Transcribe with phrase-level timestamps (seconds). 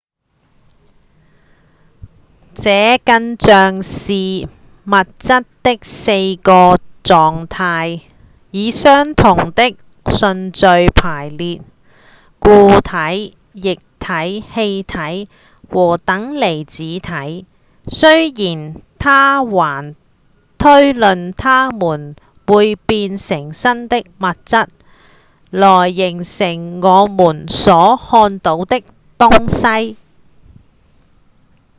[2.53, 2.69] 這
[3.03, 4.13] 更像是
[4.85, 8.01] 物質的4個狀態
[8.51, 11.61] 以相同的順序排列：
[12.39, 15.29] 固體、液體、氣體
[15.71, 17.45] 和等離子體
[17.87, 19.95] 雖然他還
[20.59, 22.15] 推論它們
[22.45, 24.67] 會變成新的物質
[25.49, 28.83] 來形成我們所看到的
[29.17, 29.49] 東
[29.81, 29.97] 西